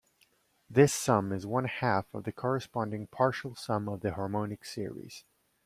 [0.67, 5.25] This sum is one half of the corresponding partial sum of the harmonic series.